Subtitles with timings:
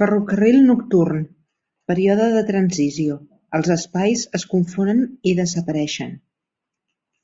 [0.00, 1.26] Ferrocarril nocturn,
[1.92, 3.18] període de transició,
[3.60, 6.16] els espais es confonen i desapareixen.